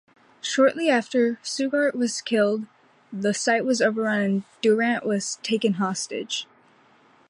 [0.41, 2.65] Shortly after, Shughart was killed,
[3.13, 6.47] the site was overrun and Durant was taken hostage.